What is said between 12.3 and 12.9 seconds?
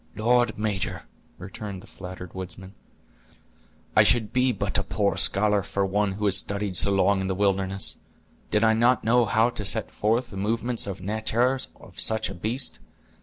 a beast.